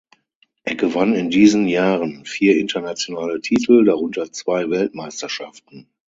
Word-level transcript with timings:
Er 0.63 0.73
gewann 0.73 1.13
in 1.13 1.29
diesen 1.29 1.67
Jahren 1.67 2.25
vier 2.25 2.57
internationale 2.57 3.39
Titel, 3.39 3.85
darunter 3.85 4.31
zwei 4.31 4.67
Weltmeisterschaften. 4.71 5.89